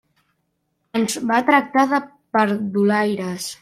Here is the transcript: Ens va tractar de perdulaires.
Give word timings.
Ens 1.01 1.19
va 1.33 1.39
tractar 1.51 1.87
de 1.95 2.03
perdulaires. 2.39 3.53